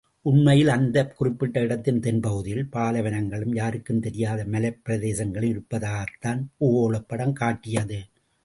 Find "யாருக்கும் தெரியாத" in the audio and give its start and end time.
3.55-4.45